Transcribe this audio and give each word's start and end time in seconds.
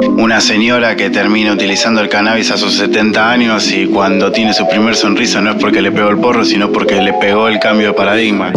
Una 0.00 0.40
señora 0.40 0.94
que 0.94 1.10
termina 1.10 1.52
utilizando 1.52 2.00
el 2.00 2.08
cannabis 2.08 2.52
a 2.52 2.56
sus 2.56 2.74
70 2.74 3.30
años 3.30 3.72
y 3.72 3.86
cuando 3.86 4.30
tiene 4.30 4.52
su 4.52 4.68
primer 4.68 4.94
sonrisa 4.94 5.40
no 5.40 5.50
es 5.50 5.56
porque 5.56 5.82
le 5.82 5.90
pegó 5.90 6.08
el 6.10 6.18
porro, 6.18 6.44
sino 6.44 6.70
porque 6.70 7.02
le 7.02 7.12
pegó 7.14 7.48
el 7.48 7.58
cambio 7.58 7.88
de 7.88 7.92
paradigma. 7.94 8.52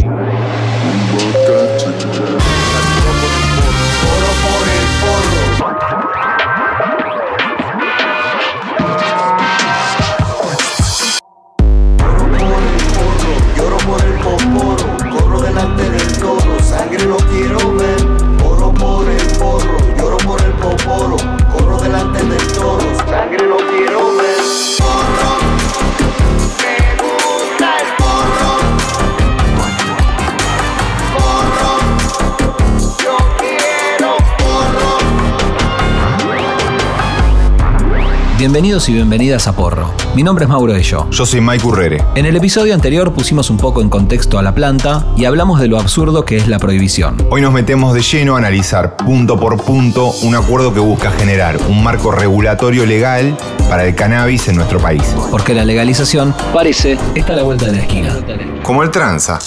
Bienvenidos 38.42 38.90
y 38.90 38.94
bienvenidas 38.94 39.48
a 39.48 39.56
Porro. 39.56 39.94
Mi 40.16 40.24
nombre 40.24 40.46
es 40.46 40.50
Mauro 40.50 40.74
Ello. 40.76 41.08
Yo 41.12 41.28
soy 41.28 41.40
Mike 41.42 41.64
Urrere. 41.64 42.04
En 42.16 42.26
el 42.26 42.36
episodio 42.36 42.74
anterior 42.74 43.14
pusimos 43.14 43.52
un 43.52 43.58
poco 43.58 43.84
en 43.84 43.90
contexto 43.92 44.40
a 44.40 44.42
la 44.42 44.56
planta 44.56 45.06
y 45.16 45.26
hablamos 45.26 45.60
de 45.60 45.68
lo 45.68 45.80
absurdo 45.80 46.26
que 46.26 46.38
es 46.38 46.48
la 46.48 46.58
prohibición. 46.58 47.24
Hoy 47.30 47.40
nos 47.42 47.54
metemos 47.54 47.94
de 47.94 48.02
lleno 48.02 48.34
a 48.34 48.40
analizar 48.40 48.98
punto 48.98 49.40
por 49.40 49.64
punto 49.64 50.08
un 50.24 50.34
acuerdo 50.34 50.74
que 50.74 50.80
busca 50.80 51.12
generar 51.12 51.56
un 51.70 51.84
marco 51.84 52.12
regulatorio 52.12 52.88
legal 52.88 53.38
para 53.70 53.86
el 53.86 53.94
cannabis 53.94 54.48
en 54.48 54.56
nuestro 54.56 54.80
país. 54.80 55.04
Porque 55.30 55.54
la 55.54 55.64
legalización 55.64 56.34
parece 56.52 56.98
está 57.14 57.34
a 57.34 57.36
la 57.36 57.44
vuelta 57.44 57.68
de 57.68 57.74
la 57.74 57.82
esquina. 57.82 58.18
Como 58.64 58.82
el 58.82 58.90
tranza. 58.90 59.38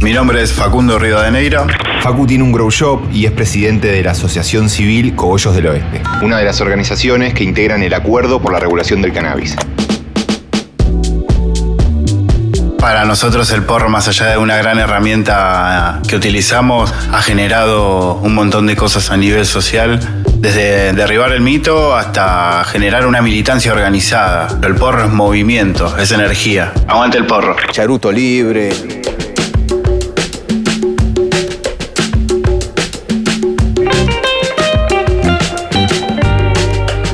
Mi 0.00 0.12
nombre 0.12 0.42
es 0.42 0.52
Facundo 0.52 0.96
Rivadeneira. 0.96 1.66
Facu 2.00 2.26
tiene 2.26 2.44
un 2.44 2.50
grow 2.50 2.70
shop 2.70 3.02
y 3.12 3.26
es 3.26 3.32
presidente 3.32 3.88
de 3.88 4.02
la 4.02 4.12
Asociación 4.12 4.70
Civil 4.70 5.14
Cogollos 5.14 5.54
del 5.54 5.66
Oeste, 5.66 6.02
una 6.22 6.38
de 6.38 6.44
las 6.46 6.62
organizaciones 6.62 7.34
que 7.34 7.44
integran 7.44 7.82
el 7.82 7.92
acuerdo 7.92 8.40
por 8.40 8.52
la 8.52 8.58
regulación 8.58 9.02
del 9.02 9.12
cannabis. 9.12 9.54
Para 12.78 13.04
nosotros 13.04 13.50
el 13.52 13.64
porro, 13.64 13.90
más 13.90 14.08
allá 14.08 14.28
de 14.28 14.38
una 14.38 14.56
gran 14.56 14.78
herramienta 14.78 16.00
que 16.08 16.16
utilizamos, 16.16 16.92
ha 17.12 17.20
generado 17.20 18.14
un 18.14 18.34
montón 18.34 18.66
de 18.66 18.76
cosas 18.76 19.10
a 19.10 19.18
nivel 19.18 19.44
social, 19.44 20.00
desde 20.38 20.94
derribar 20.94 21.32
el 21.32 21.42
mito 21.42 21.94
hasta 21.94 22.64
generar 22.64 23.06
una 23.06 23.20
militancia 23.20 23.72
organizada. 23.72 24.48
El 24.62 24.74
porro 24.74 25.04
es 25.04 25.10
movimiento, 25.10 25.94
es 25.98 26.10
energía. 26.12 26.72
Aguante 26.88 27.18
el 27.18 27.26
porro. 27.26 27.56
Charuto 27.70 28.10
libre, 28.10 28.70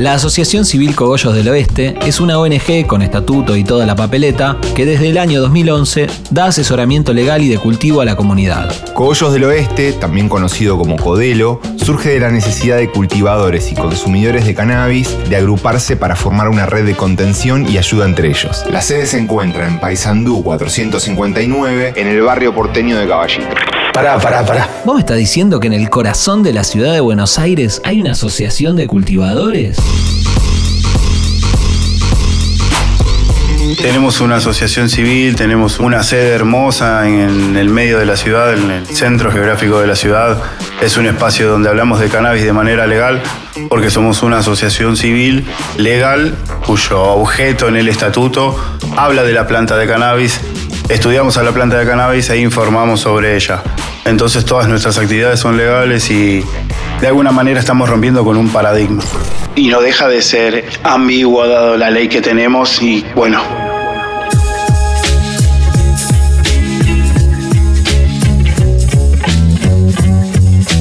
La 0.06 0.12
Asociación 0.12 0.64
Civil 0.64 0.94
Cogollos 0.94 1.34
del 1.34 1.48
Oeste 1.48 1.96
es 2.06 2.20
una 2.20 2.38
ONG 2.38 2.86
con 2.86 3.02
estatuto 3.02 3.56
y 3.56 3.64
toda 3.64 3.86
la 3.86 3.96
papeleta 3.96 4.56
que 4.76 4.86
desde 4.86 5.08
el 5.08 5.18
año 5.18 5.40
2011 5.40 6.06
da 6.30 6.44
asesoramiento 6.44 7.12
legal 7.12 7.42
y 7.42 7.48
de 7.48 7.58
cultivo 7.58 8.02
a 8.02 8.04
la 8.04 8.14
comunidad. 8.14 8.72
Cogollos 8.94 9.32
del 9.32 9.42
Oeste, 9.42 9.94
también 9.94 10.28
conocido 10.28 10.78
como 10.78 10.94
Codelo, 10.94 11.60
surge 11.74 12.10
de 12.10 12.20
la 12.20 12.30
necesidad 12.30 12.76
de 12.76 12.88
cultivadores 12.88 13.72
y 13.72 13.74
consumidores 13.74 14.46
de 14.46 14.54
cannabis 14.54 15.12
de 15.28 15.34
agruparse 15.38 15.96
para 15.96 16.14
formar 16.14 16.50
una 16.50 16.66
red 16.66 16.86
de 16.86 16.94
contención 16.94 17.68
y 17.68 17.76
ayuda 17.76 18.06
entre 18.06 18.28
ellos. 18.28 18.64
La 18.70 18.82
sede 18.82 19.06
se 19.06 19.18
encuentra 19.18 19.66
en 19.66 19.80
Paysandú 19.80 20.44
459, 20.44 21.94
en 21.96 22.06
el 22.06 22.22
barrio 22.22 22.54
porteño 22.54 22.96
de 22.96 23.08
Caballito. 23.08 23.75
Pará, 23.96 24.18
pará, 24.18 24.44
pará. 24.44 24.68
¿Vos 24.84 24.94
me 24.94 25.00
estás 25.00 25.16
diciendo 25.16 25.58
que 25.58 25.68
en 25.68 25.72
el 25.72 25.88
corazón 25.88 26.42
de 26.42 26.52
la 26.52 26.64
ciudad 26.64 26.92
de 26.92 27.00
Buenos 27.00 27.38
Aires 27.38 27.80
hay 27.82 27.98
una 27.98 28.12
asociación 28.12 28.76
de 28.76 28.86
cultivadores? 28.86 29.78
Tenemos 33.80 34.20
una 34.20 34.36
asociación 34.36 34.90
civil, 34.90 35.34
tenemos 35.34 35.78
una 35.78 36.02
sede 36.02 36.34
hermosa 36.34 37.08
en 37.08 37.56
el 37.56 37.70
medio 37.70 37.98
de 37.98 38.04
la 38.04 38.18
ciudad, 38.18 38.52
en 38.52 38.70
el 38.70 38.86
centro 38.86 39.32
geográfico 39.32 39.80
de 39.80 39.86
la 39.86 39.96
ciudad. 39.96 40.42
Es 40.82 40.98
un 40.98 41.06
espacio 41.06 41.48
donde 41.48 41.70
hablamos 41.70 41.98
de 41.98 42.10
cannabis 42.10 42.44
de 42.44 42.52
manera 42.52 42.86
legal, 42.86 43.22
porque 43.70 43.88
somos 43.88 44.22
una 44.22 44.40
asociación 44.40 44.98
civil 44.98 45.46
legal 45.78 46.34
cuyo 46.66 47.02
objeto 47.02 47.66
en 47.68 47.76
el 47.76 47.88
estatuto 47.88 48.62
habla 48.94 49.22
de 49.22 49.32
la 49.32 49.46
planta 49.46 49.78
de 49.78 49.86
cannabis. 49.86 50.38
Estudiamos 50.88 51.36
a 51.36 51.42
la 51.42 51.50
planta 51.50 51.78
de 51.78 51.84
cannabis 51.84 52.30
e 52.30 52.38
informamos 52.38 53.00
sobre 53.00 53.34
ella. 53.34 53.60
Entonces 54.04 54.44
todas 54.44 54.68
nuestras 54.68 54.96
actividades 54.98 55.40
son 55.40 55.56
legales 55.56 56.08
y 56.10 56.44
de 57.00 57.06
alguna 57.08 57.32
manera 57.32 57.58
estamos 57.58 57.88
rompiendo 57.88 58.24
con 58.24 58.36
un 58.36 58.48
paradigma. 58.50 59.02
Y 59.56 59.66
no 59.66 59.80
deja 59.80 60.06
de 60.06 60.22
ser 60.22 60.64
ambiguo 60.84 61.48
dado 61.48 61.76
la 61.76 61.90
ley 61.90 62.08
que 62.08 62.22
tenemos 62.22 62.80
y 62.80 63.04
bueno, 63.16 63.42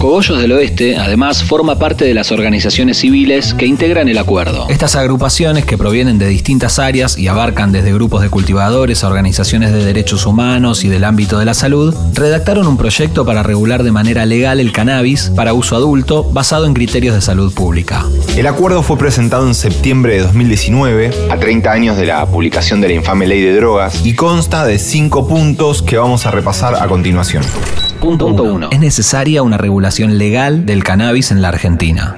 Cogollos 0.05 0.39
del 0.39 0.51
Oeste, 0.51 0.97
además, 0.97 1.41
forma 1.41 1.79
parte 1.79 2.05
de 2.05 2.13
las 2.13 2.31
organizaciones 2.31 2.99
civiles 2.99 3.55
que 3.55 3.66
integran 3.66 4.07
el 4.07 4.19
acuerdo. 4.19 4.67
Estas 4.69 4.95
agrupaciones, 4.95 5.66
que 5.66 5.79
provienen 5.79 6.19
de 6.19 6.27
distintas 6.27 6.77
áreas 6.77 7.17
y 7.17 7.27
abarcan 7.27 7.71
desde 7.71 7.91
grupos 7.91 8.21
de 8.21 8.29
cultivadores 8.29 9.03
a 9.03 9.07
organizaciones 9.07 9.73
de 9.73 9.83
derechos 9.83 10.27
humanos 10.27 10.83
y 10.83 10.89
del 10.89 11.05
ámbito 11.05 11.39
de 11.39 11.45
la 11.45 11.55
salud, 11.55 11.95
redactaron 12.13 12.67
un 12.67 12.77
proyecto 12.77 13.25
para 13.25 13.41
regular 13.41 13.81
de 13.81 13.91
manera 13.91 14.27
legal 14.27 14.59
el 14.59 14.71
cannabis 14.71 15.31
para 15.35 15.55
uso 15.55 15.75
adulto 15.75 16.23
basado 16.23 16.67
en 16.67 16.75
criterios 16.75 17.16
de 17.16 17.22
salud 17.22 17.51
pública. 17.51 18.05
El 18.37 18.45
acuerdo 18.45 18.83
fue 18.83 18.99
presentado 18.99 19.47
en 19.47 19.55
septiembre 19.55 20.17
de 20.17 20.22
2019, 20.22 21.31
a 21.31 21.37
30 21.39 21.72
años 21.72 21.97
de 21.97 22.05
la 22.05 22.23
publicación 22.27 22.79
de 22.79 22.89
la 22.89 22.93
infame 22.93 23.25
ley 23.25 23.41
de 23.41 23.55
drogas, 23.55 24.05
y 24.05 24.13
consta 24.13 24.67
de 24.67 24.77
cinco 24.77 25.27
puntos 25.27 25.81
que 25.81 25.97
vamos 25.97 26.27
a 26.27 26.31
repasar 26.31 26.75
a 26.75 26.87
continuación. 26.87 27.43
Punto 28.05 28.27
1. 28.27 28.69
Es 28.71 28.79
necesaria 28.79 29.41
una 29.41 29.57
regulación 29.57 30.19
legal 30.19 30.67
del 30.67 30.83
cannabis 30.83 31.31
en 31.31 31.41
la 31.41 31.47
Argentina. 31.47 32.16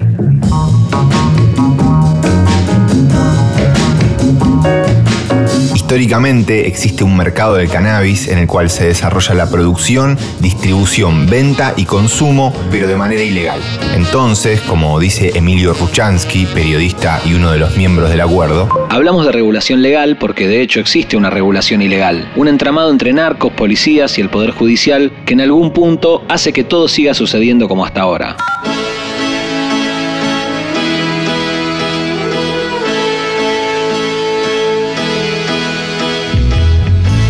Históricamente 5.88 6.68
existe 6.68 7.06
un 7.06 7.16
mercado 7.16 7.56
del 7.56 7.70
cannabis 7.70 8.28
en 8.28 8.40
el 8.40 8.46
cual 8.46 8.70
se 8.70 8.88
desarrolla 8.88 9.34
la 9.36 9.50
producción, 9.50 10.18
distribución, 10.42 11.30
venta 11.30 11.76
y 11.78 11.86
consumo, 11.86 12.54
pero 12.70 12.90
de 12.90 12.98
manera 12.98 13.24
ilegal. 13.24 13.62
Entonces, 13.96 14.60
como 14.60 15.00
dice 15.00 15.32
Emilio 15.34 15.74
Ruchansky, 15.74 16.46
periodista 16.48 17.22
y 17.26 17.36
uno 17.36 17.54
de 17.54 17.60
los 17.60 17.78
miembros 17.78 18.10
del 18.10 18.20
acuerdo, 18.20 18.68
Hablamos 18.90 19.26
de 19.26 19.32
regulación 19.32 19.82
legal 19.82 20.18
porque 20.18 20.50
de 20.50 20.62
hecho 20.62 20.82
existe 20.82 21.16
una 21.16 21.30
regulación 21.30 21.82
ilegal, 21.82 22.34
un 22.36 22.50
entramado 22.50 22.92
entre 22.92 23.14
narcos, 23.14 23.54
policías 23.54 24.18
y 24.18 24.22
el 24.22 24.30
Poder 24.30 24.52
Judicial 24.52 25.14
que 25.26 25.36
en 25.36 25.40
algún 25.40 25.72
punto 25.72 26.22
hace 26.28 26.52
que 26.52 26.66
todo 26.66 26.90
siga 26.90 27.14
sucediendo 27.14 27.70
como 27.70 27.86
hasta 27.86 28.02
ahora. 28.02 28.36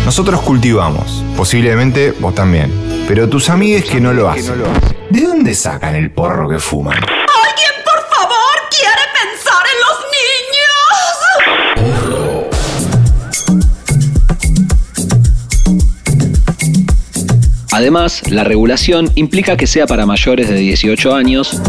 Nosotros 0.08 0.40
cultivamos, 0.40 1.22
posiblemente 1.36 2.12
vos 2.12 2.34
también, 2.34 2.72
pero 3.06 3.28
tus 3.28 3.50
amigues 3.50 3.84
que 3.84 4.00
no 4.00 4.14
lo 4.14 4.30
hacen, 4.30 4.54
¿de 5.10 5.20
dónde 5.20 5.54
sacan 5.54 5.94
el 5.94 6.10
porro 6.10 6.48
que 6.48 6.58
fuman? 6.58 6.96
¿Alguien, 6.96 7.72
por 7.84 8.00
favor, 8.16 8.56
quiere 8.70 9.02
pensar 9.20 9.62
en 9.70 9.78
los 9.84 9.98
niños? 11.84 12.08
Además, 17.70 18.22
la 18.30 18.44
regulación 18.44 19.12
implica 19.14 19.58
que 19.58 19.66
sea 19.66 19.86
para 19.86 20.06
mayores 20.06 20.48
de 20.48 20.56
18 20.56 21.14
años, 21.14 21.60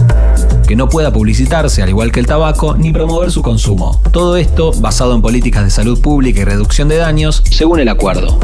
que 0.70 0.76
no 0.76 0.88
pueda 0.88 1.12
publicitarse, 1.12 1.82
al 1.82 1.90
igual 1.90 2.12
que 2.12 2.20
el 2.20 2.28
tabaco, 2.28 2.76
ni 2.78 2.94
promover 2.94 3.32
su 3.32 3.42
consumo. 3.42 4.00
Todo 4.12 4.38
esto 4.38 4.72
basado 4.78 5.16
en 5.16 5.22
políticas 5.24 5.64
de 5.64 5.72
salud 5.72 6.00
pública 6.00 6.42
y 6.42 6.44
reducción 6.44 6.88
de 6.88 6.98
daños, 6.98 7.42
según 7.50 7.80
el 7.80 7.90
acuerdo. 7.90 8.40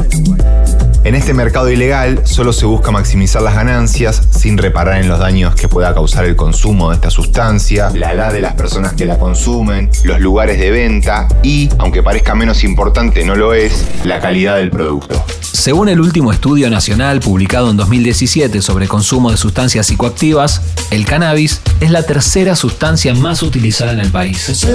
En 1.06 1.14
este 1.14 1.34
mercado 1.34 1.70
ilegal 1.70 2.22
solo 2.24 2.52
se 2.52 2.66
busca 2.66 2.90
maximizar 2.90 3.40
las 3.40 3.54
ganancias 3.54 4.20
sin 4.36 4.58
reparar 4.58 5.00
en 5.00 5.08
los 5.08 5.20
daños 5.20 5.54
que 5.54 5.68
pueda 5.68 5.94
causar 5.94 6.24
el 6.24 6.34
consumo 6.34 6.90
de 6.90 6.96
esta 6.96 7.10
sustancia, 7.10 7.90
la 7.94 8.12
edad 8.12 8.32
de 8.32 8.40
las 8.40 8.54
personas 8.54 8.94
que 8.94 9.04
la 9.04 9.16
consumen, 9.16 9.88
los 10.02 10.18
lugares 10.18 10.58
de 10.58 10.72
venta 10.72 11.28
y, 11.44 11.68
aunque 11.78 12.02
parezca 12.02 12.34
menos 12.34 12.64
importante, 12.64 13.24
no 13.24 13.36
lo 13.36 13.54
es, 13.54 13.86
la 14.02 14.18
calidad 14.18 14.56
del 14.56 14.70
producto. 14.72 15.24
Según 15.40 15.88
el 15.88 16.00
último 16.00 16.32
estudio 16.32 16.68
nacional 16.70 17.20
publicado 17.20 17.70
en 17.70 17.76
2017 17.76 18.60
sobre 18.60 18.88
consumo 18.88 19.30
de 19.30 19.36
sustancias 19.36 19.86
psicoactivas, 19.86 20.60
el 20.90 21.06
cannabis 21.06 21.60
es 21.80 21.90
la 21.90 22.02
tercera 22.02 22.56
sustancia 22.56 23.14
más 23.14 23.42
utilizada 23.42 23.92
en 23.92 24.00
el 24.00 24.10
país. 24.10 24.66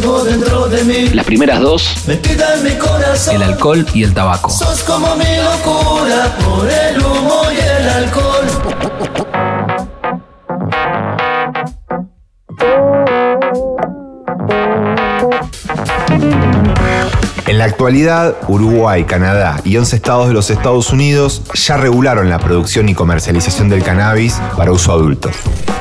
Las 1.14 1.26
primeras 1.26 1.62
dos, 1.62 1.88
el 3.32 3.44
alcohol 3.44 3.86
y 3.94 4.04
el 4.04 4.14
tabaco. 4.14 4.50
Sos 4.50 4.82
como 4.84 5.16
mi 5.16 5.26
locura 5.44 6.21
por 6.30 6.70
el 6.70 7.04
humo 7.04 7.42
y 7.52 7.60
el 7.60 7.90
alcohol. 7.90 8.46
En 17.48 17.58
la 17.58 17.66
actualidad, 17.66 18.36
Uruguay, 18.48 19.04
Canadá 19.06 19.60
y 19.64 19.78
11 19.78 19.96
estados 19.96 20.28
de 20.28 20.34
los 20.34 20.50
Estados 20.50 20.92
Unidos 20.92 21.42
ya 21.54 21.78
regularon 21.78 22.30
la 22.30 22.40
producción 22.40 22.88
y 22.90 22.94
comercialización 22.94 23.70
del 23.70 23.84
cannabis 23.84 24.40
para 24.56 24.72
uso 24.72 24.92
adulto. 24.92 25.32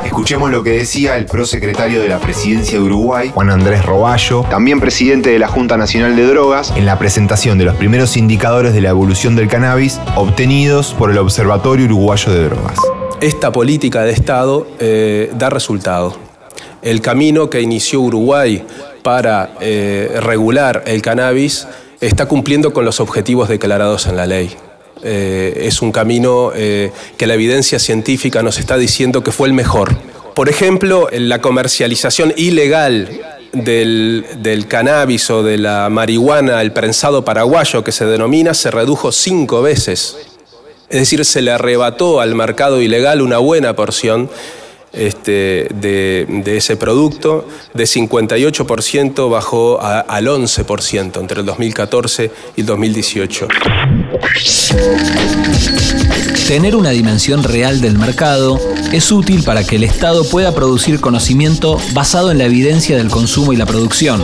Escuchemos 0.05 0.51
lo 0.51 0.63
que 0.63 0.71
decía 0.71 1.17
el 1.17 1.27
prosecretario 1.27 2.01
de 2.01 2.09
la 2.09 2.19
presidencia 2.19 2.79
de 2.79 2.85
Uruguay, 2.85 3.31
Juan 3.35 3.51
Andrés 3.51 3.85
Roballo, 3.85 4.45
también 4.51 4.81
presidente 4.81 5.31
de 5.31 5.39
la 5.39 5.49
Junta 5.49 5.77
Nacional 5.77 6.17
de 6.17 6.27
Drogas, 6.27 6.73
en 6.77 6.87
la 6.87 6.99
presentación 6.99 7.59
de 7.59 7.65
los 7.65 7.77
primeros 7.77 8.17
indicadores 8.17 8.73
de 8.73 8.81
la 8.81 8.91
evolución 8.91 9.37
del 9.37 9.49
cannabis 9.49 10.01
obtenidos 10.17 10.95
por 10.95 11.11
el 11.11 11.19
Observatorio 11.19 11.87
Uruguayo 11.87 12.33
de 12.33 12.45
Drogas. 12.45 12.79
Esta 13.21 13.53
política 13.53 14.03
de 14.03 14.13
Estado 14.13 14.67
eh, 14.79 15.31
da 15.35 15.51
resultado. 15.51 16.17
El 16.83 17.03
camino 17.03 17.51
que 17.51 17.61
inició 17.61 18.01
Uruguay 18.01 18.65
para 19.03 19.51
eh, 19.61 20.19
regular 20.23 20.83
el 20.87 21.03
cannabis 21.03 21.67
está 22.01 22.27
cumpliendo 22.27 22.73
con 22.73 22.85
los 22.85 23.01
objetivos 23.01 23.49
declarados 23.49 24.07
en 24.07 24.17
la 24.17 24.27
ley. 24.27 24.57
Eh, 25.03 25.63
es 25.67 25.83
un 25.83 25.93
camino 25.93 26.53
eh, 26.55 26.93
que 27.17 27.27
la 27.27 27.35
evidencia 27.35 27.79
científica 27.79 28.43
nos 28.43 28.59
está 28.59 28.77
diciendo 28.77 29.23
que 29.23 29.33
fue 29.33 29.49
el 29.49 29.55
mejor. 29.55 29.97
Por 30.35 30.49
ejemplo, 30.49 31.09
la 31.13 31.41
comercialización 31.41 32.33
ilegal 32.37 33.09
del, 33.53 34.25
del, 34.39 34.67
cannabis 34.69 35.31
o 35.31 35.43
de 35.43 35.59
la 35.59 35.89
marihuana, 35.89 36.61
el 36.63 36.73
prensado 36.73 37.25
paraguayo 37.25 37.83
que 37.83 37.93
se 37.93 38.05
denomina, 38.05 38.55
se 38.55 38.71
redujo 38.71 39.11
cinco 39.13 39.63
veces. 39.63 40.17
Es 40.89 41.01
decir, 41.01 41.25
se 41.25 41.43
le 41.43 41.51
arrebató 41.51 42.21
al 42.21 42.35
mercado 42.35 42.81
ilegal 42.81 43.23
una 43.23 43.39
buena 43.39 43.75
porción 43.75 44.29
este, 44.93 45.69
de, 45.73 46.57
ese 46.57 46.77
producto, 46.77 47.47
de 47.75 47.85
58% 47.85 49.31
bajó 49.31 49.81
al 49.81 50.27
11% 50.27 51.21
entre 51.21 51.41
el 51.41 51.47
2014 51.47 52.31
y 52.57 52.61
el 52.61 52.67
2018. 52.67 53.49
Peace. 54.19 55.80
Tener 56.47 56.75
una 56.75 56.91
dimensión 56.91 57.45
real 57.45 57.81
del 57.81 57.97
mercado 57.97 58.59
es 58.93 59.13
útil 59.13 59.45
para 59.45 59.63
que 59.63 59.77
el 59.77 59.85
Estado 59.85 60.25
pueda 60.25 60.53
producir 60.53 61.01
conocimiento 61.01 61.79
basado 61.93 62.33
en 62.33 62.39
la 62.39 62.47
evidencia 62.47 62.97
del 62.97 63.09
consumo 63.09 63.53
y 63.53 63.57
la 63.57 63.67
producción, 63.67 64.21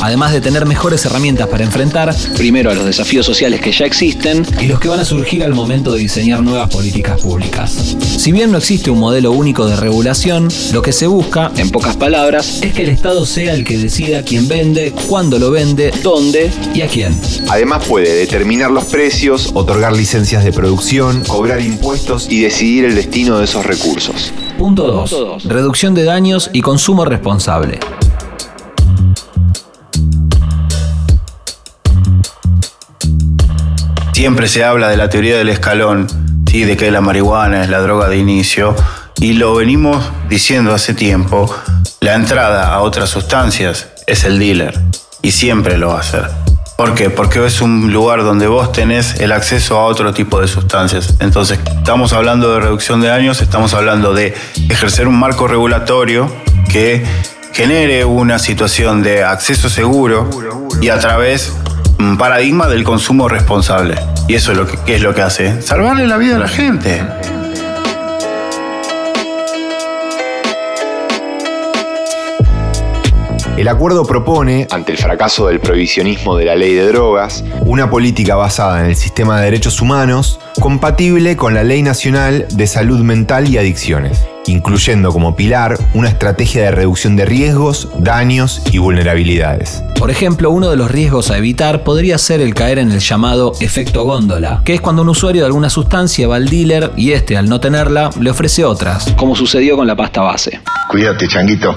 además 0.00 0.32
de 0.32 0.40
tener 0.40 0.66
mejores 0.66 1.04
herramientas 1.04 1.48
para 1.48 1.64
enfrentar, 1.64 2.14
primero, 2.36 2.70
a 2.70 2.74
los 2.74 2.84
desafíos 2.84 3.26
sociales 3.26 3.60
que 3.60 3.72
ya 3.72 3.86
existen 3.86 4.46
y 4.60 4.66
los 4.66 4.78
que 4.78 4.88
van 4.88 5.00
a 5.00 5.04
surgir 5.04 5.42
al 5.42 5.54
momento 5.54 5.92
de 5.92 5.98
diseñar 5.98 6.42
nuevas 6.42 6.70
políticas 6.70 7.20
públicas. 7.20 7.96
Si 8.16 8.30
bien 8.30 8.52
no 8.52 8.58
existe 8.58 8.90
un 8.90 9.00
modelo 9.00 9.32
único 9.32 9.66
de 9.66 9.76
regulación, 9.76 10.48
lo 10.72 10.82
que 10.82 10.92
se 10.92 11.08
busca, 11.08 11.50
en 11.56 11.70
pocas 11.70 11.96
palabras, 11.96 12.62
es 12.62 12.72
que 12.72 12.82
el 12.82 12.90
Estado 12.90 13.26
sea 13.26 13.52
el 13.52 13.64
que 13.64 13.78
decida 13.78 14.22
quién 14.22 14.46
vende, 14.46 14.92
cuándo 15.08 15.38
lo 15.38 15.50
vende, 15.50 15.92
dónde 16.02 16.52
y 16.72 16.82
a 16.82 16.86
quién. 16.86 17.18
Además 17.48 17.84
puede 17.86 18.14
determinar 18.14 18.70
los 18.70 18.84
precios, 18.84 19.50
otorgar 19.54 19.92
licencias 19.92 20.44
de 20.44 20.52
producción, 20.52 21.24
impuestos 21.60 22.26
y 22.30 22.40
decidir 22.40 22.86
el 22.86 22.94
destino 22.94 23.38
de 23.38 23.44
esos 23.44 23.64
recursos. 23.66 24.32
Punto 24.58 24.86
2. 24.86 25.44
Reducción 25.44 25.94
de 25.94 26.04
daños 26.04 26.50
y 26.52 26.62
consumo 26.62 27.04
responsable. 27.04 27.78
Siempre 34.12 34.48
se 34.48 34.64
habla 34.64 34.88
de 34.88 34.96
la 34.96 35.10
teoría 35.10 35.36
del 35.36 35.50
escalón, 35.50 36.06
¿sí? 36.50 36.64
de 36.64 36.76
que 36.76 36.90
la 36.90 37.00
marihuana 37.00 37.62
es 37.62 37.68
la 37.68 37.80
droga 37.80 38.08
de 38.08 38.16
inicio, 38.16 38.74
y 39.20 39.34
lo 39.34 39.54
venimos 39.54 40.02
diciendo 40.28 40.72
hace 40.72 40.94
tiempo, 40.94 41.54
la 42.00 42.14
entrada 42.14 42.72
a 42.72 42.80
otras 42.80 43.10
sustancias 43.10 43.88
es 44.06 44.24
el 44.24 44.38
dealer, 44.38 44.80
y 45.20 45.32
siempre 45.32 45.76
lo 45.76 45.88
va 45.88 45.98
a 45.98 46.00
hacer. 46.00 46.43
¿Por 46.76 46.94
qué? 46.94 47.08
Porque 47.08 47.44
es 47.46 47.60
un 47.60 47.92
lugar 47.92 48.24
donde 48.24 48.48
vos 48.48 48.72
tenés 48.72 49.20
el 49.20 49.30
acceso 49.30 49.78
a 49.78 49.84
otro 49.84 50.12
tipo 50.12 50.40
de 50.40 50.48
sustancias. 50.48 51.14
Entonces, 51.20 51.60
estamos 51.76 52.12
hablando 52.12 52.52
de 52.52 52.60
reducción 52.60 53.00
de 53.00 53.08
daños, 53.08 53.40
estamos 53.40 53.74
hablando 53.74 54.12
de 54.12 54.34
ejercer 54.68 55.06
un 55.06 55.16
marco 55.16 55.46
regulatorio 55.46 56.34
que 56.68 57.04
genere 57.52 58.04
una 58.04 58.40
situación 58.40 59.04
de 59.04 59.22
acceso 59.22 59.68
seguro 59.68 60.28
y 60.82 60.88
a 60.88 60.98
través 60.98 61.52
un 62.00 62.18
paradigma 62.18 62.66
del 62.66 62.82
consumo 62.82 63.28
responsable. 63.28 63.94
Y 64.26 64.34
eso 64.34 64.50
es 64.50 64.58
lo 64.58 64.66
que, 64.66 64.76
¿qué 64.84 64.96
es 64.96 65.02
lo 65.02 65.14
que 65.14 65.22
hace, 65.22 65.62
salvarle 65.62 66.08
la 66.08 66.16
vida 66.16 66.36
a 66.36 66.40
la 66.40 66.48
gente. 66.48 67.02
El 73.56 73.68
acuerdo 73.68 74.04
propone, 74.04 74.66
ante 74.72 74.90
el 74.90 74.98
fracaso 74.98 75.46
del 75.46 75.60
prohibicionismo 75.60 76.36
de 76.36 76.44
la 76.44 76.56
ley 76.56 76.74
de 76.74 76.88
drogas, 76.88 77.44
una 77.64 77.88
política 77.88 78.34
basada 78.34 78.80
en 78.80 78.86
el 78.86 78.96
sistema 78.96 79.38
de 79.38 79.44
derechos 79.44 79.80
humanos 79.80 80.40
compatible 80.60 81.36
con 81.36 81.54
la 81.54 81.62
Ley 81.62 81.80
Nacional 81.82 82.46
de 82.50 82.66
Salud 82.66 82.98
Mental 82.98 83.48
y 83.48 83.56
Adicciones, 83.56 84.26
incluyendo 84.46 85.12
como 85.12 85.36
pilar 85.36 85.78
una 85.94 86.08
estrategia 86.08 86.64
de 86.64 86.70
reducción 86.72 87.14
de 87.14 87.26
riesgos, 87.26 87.90
daños 87.96 88.60
y 88.72 88.78
vulnerabilidades. 88.78 89.84
Por 90.00 90.10
ejemplo, 90.10 90.50
uno 90.50 90.68
de 90.68 90.76
los 90.76 90.90
riesgos 90.90 91.30
a 91.30 91.38
evitar 91.38 91.84
podría 91.84 92.18
ser 92.18 92.40
el 92.40 92.54
caer 92.54 92.80
en 92.80 92.90
el 92.90 92.98
llamado 92.98 93.52
efecto 93.60 94.02
góndola, 94.02 94.62
que 94.64 94.74
es 94.74 94.80
cuando 94.80 95.02
un 95.02 95.10
usuario 95.10 95.42
de 95.42 95.46
alguna 95.46 95.70
sustancia 95.70 96.26
va 96.26 96.36
al 96.36 96.48
dealer 96.48 96.90
y 96.96 97.12
este, 97.12 97.36
al 97.36 97.48
no 97.48 97.60
tenerla, 97.60 98.10
le 98.20 98.30
ofrece 98.30 98.64
otras, 98.64 99.12
como 99.16 99.36
sucedió 99.36 99.76
con 99.76 99.86
la 99.86 99.94
pasta 99.94 100.22
base. 100.22 100.60
Cuídate, 100.88 101.28
changuito. 101.28 101.72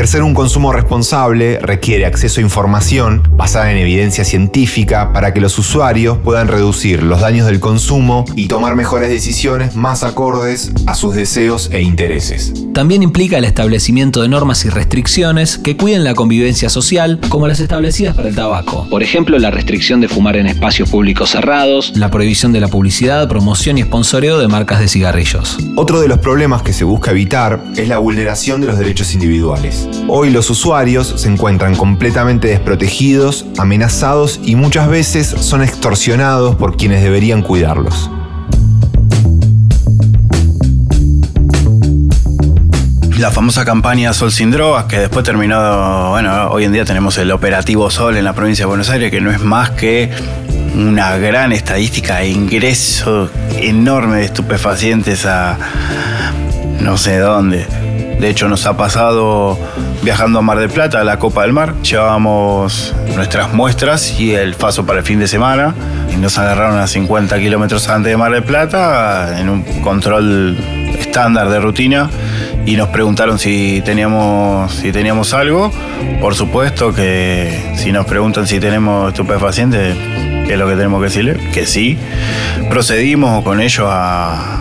Ejercer 0.00 0.22
un 0.22 0.32
consumo 0.32 0.72
responsable 0.72 1.58
requiere 1.60 2.06
acceso 2.06 2.40
a 2.40 2.42
información 2.42 3.22
basada 3.32 3.70
en 3.70 3.76
evidencia 3.76 4.24
científica 4.24 5.12
para 5.12 5.34
que 5.34 5.42
los 5.42 5.58
usuarios 5.58 6.16
puedan 6.24 6.48
reducir 6.48 7.02
los 7.02 7.20
daños 7.20 7.46
del 7.46 7.60
consumo 7.60 8.24
y 8.34 8.48
tomar 8.48 8.76
mejores 8.76 9.10
decisiones 9.10 9.76
más 9.76 10.02
acordes 10.02 10.72
a 10.86 10.94
sus 10.94 11.14
deseos 11.14 11.68
e 11.70 11.82
intereses. 11.82 12.54
También 12.72 13.02
implica 13.02 13.36
el 13.36 13.44
establecimiento 13.44 14.22
de 14.22 14.28
normas 14.28 14.64
y 14.64 14.70
restricciones 14.70 15.58
que 15.58 15.76
cuiden 15.76 16.02
la 16.02 16.14
convivencia 16.14 16.70
social, 16.70 17.20
como 17.28 17.46
las 17.46 17.60
establecidas 17.60 18.16
para 18.16 18.30
el 18.30 18.34
tabaco. 18.34 18.86
Por 18.88 19.02
ejemplo, 19.02 19.38
la 19.38 19.50
restricción 19.50 20.00
de 20.00 20.08
fumar 20.08 20.38
en 20.38 20.46
espacios 20.46 20.88
públicos 20.88 21.28
cerrados, 21.28 21.92
la 21.94 22.10
prohibición 22.10 22.54
de 22.54 22.60
la 22.60 22.68
publicidad, 22.68 23.28
promoción 23.28 23.76
y 23.76 23.82
sponsoreo 23.82 24.38
de 24.38 24.48
marcas 24.48 24.80
de 24.80 24.88
cigarrillos. 24.88 25.58
Otro 25.76 26.00
de 26.00 26.08
los 26.08 26.20
problemas 26.20 26.62
que 26.62 26.72
se 26.72 26.84
busca 26.84 27.10
evitar 27.10 27.62
es 27.76 27.86
la 27.86 27.98
vulneración 27.98 28.62
de 28.62 28.68
los 28.68 28.78
derechos 28.78 29.12
individuales. 29.12 29.89
Hoy 30.08 30.30
los 30.30 30.50
usuarios 30.50 31.14
se 31.16 31.28
encuentran 31.28 31.76
completamente 31.76 32.48
desprotegidos, 32.48 33.46
amenazados 33.58 34.40
y 34.44 34.56
muchas 34.56 34.88
veces 34.88 35.26
son 35.26 35.62
extorsionados 35.62 36.56
por 36.56 36.76
quienes 36.76 37.02
deberían 37.02 37.42
cuidarlos. 37.42 38.10
La 43.18 43.30
famosa 43.30 43.66
campaña 43.66 44.14
Sol 44.14 44.32
sin 44.32 44.50
drogas, 44.50 44.86
que 44.86 44.98
después 44.98 45.24
terminó, 45.24 46.10
bueno, 46.10 46.48
hoy 46.50 46.64
en 46.64 46.72
día 46.72 46.86
tenemos 46.86 47.18
el 47.18 47.30
operativo 47.32 47.90
Sol 47.90 48.16
en 48.16 48.24
la 48.24 48.32
provincia 48.32 48.64
de 48.64 48.68
Buenos 48.68 48.88
Aires, 48.88 49.10
que 49.10 49.20
no 49.20 49.30
es 49.30 49.40
más 49.42 49.70
que 49.70 50.10
una 50.74 51.18
gran 51.18 51.52
estadística 51.52 52.16
de 52.18 52.30
ingreso 52.30 53.28
enorme 53.58 54.16
de 54.16 54.24
estupefacientes 54.24 55.26
a 55.26 55.58
no 56.80 56.96
sé 56.96 57.18
dónde. 57.18 57.66
De 58.20 58.28
hecho, 58.28 58.50
nos 58.50 58.66
ha 58.66 58.76
pasado 58.76 59.58
viajando 60.02 60.40
a 60.40 60.42
Mar 60.42 60.58
del 60.58 60.68
Plata, 60.68 61.00
a 61.00 61.04
la 61.04 61.18
Copa 61.18 61.40
del 61.42 61.54
Mar. 61.54 61.74
Llevábamos 61.80 62.94
nuestras 63.16 63.54
muestras 63.54 64.20
y 64.20 64.34
el 64.34 64.56
paso 64.56 64.84
para 64.84 64.98
el 64.98 65.06
fin 65.06 65.18
de 65.18 65.26
semana. 65.26 65.74
Y 66.12 66.16
nos 66.18 66.36
agarraron 66.36 66.78
a 66.78 66.86
50 66.86 67.38
kilómetros 67.38 67.88
antes 67.88 68.10
de 68.10 68.18
Mar 68.18 68.30
del 68.32 68.42
Plata 68.42 69.40
en 69.40 69.48
un 69.48 69.62
control 69.80 70.58
estándar 70.98 71.48
de 71.48 71.60
rutina. 71.60 72.10
y 72.66 72.76
nos 72.76 72.88
preguntaron 72.90 73.38
si 73.38 73.80
teníamos, 73.86 74.70
si 74.70 74.92
teníamos 74.92 75.32
algo. 75.32 75.72
Por 76.20 76.34
supuesto 76.34 76.92
que 76.92 77.72
si 77.76 77.90
nos 77.90 78.04
preguntan 78.04 78.46
si 78.46 78.60
tenemos 78.60 79.08
estupefacientes, 79.08 79.96
¿qué 80.50 80.54
es 80.54 80.58
lo 80.58 80.66
que 80.66 80.74
tenemos 80.74 80.98
que 80.98 81.04
decirle? 81.04 81.36
Que 81.52 81.64
sí. 81.64 81.96
Procedimos 82.68 83.44
con 83.44 83.60
ellos 83.60 83.86
a, 83.88 84.56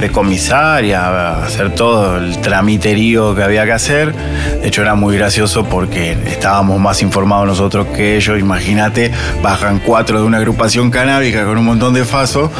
decomisar 0.00 0.82
y 0.82 0.92
a 0.92 1.44
hacer 1.44 1.74
todo 1.74 2.16
el 2.16 2.40
tramiterío 2.40 3.34
que 3.34 3.42
había 3.42 3.66
que 3.66 3.72
hacer. 3.72 4.14
De 4.14 4.66
hecho 4.66 4.80
era 4.80 4.94
muy 4.94 5.14
gracioso 5.18 5.64
porque 5.64 6.12
estábamos 6.26 6.80
más 6.80 7.02
informados 7.02 7.46
nosotros 7.46 7.88
que 7.88 8.16
ellos. 8.16 8.38
Imagínate, 8.38 9.10
bajan 9.42 9.78
cuatro 9.84 10.20
de 10.20 10.26
una 10.26 10.38
agrupación 10.38 10.90
canábica 10.90 11.44
con 11.44 11.58
un 11.58 11.66
montón 11.66 11.92
de 11.92 12.06
fasos 12.06 12.50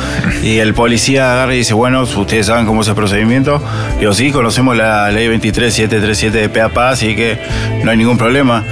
y 0.43 0.59
el 0.59 0.75
policía 0.75 1.33
agarra 1.33 1.55
y 1.55 1.59
dice, 1.59 1.73
bueno, 1.73 2.03
ustedes 2.03 2.45
saben 2.45 2.67
cómo 2.67 2.83
es 2.83 2.89
el 2.89 2.95
procedimiento. 2.95 3.63
Digo, 4.01 4.13
sí, 4.13 4.33
conocemos 4.33 4.77
la 4.77 5.11
ley 5.11 5.29
23737 5.29 6.37
de 6.37 6.49
PAPA, 6.51 6.91
así 6.91 7.17
que 7.17 7.39
no 7.83 7.91
hay 7.91 7.97
ningún 7.97 8.19
problema. 8.19 8.65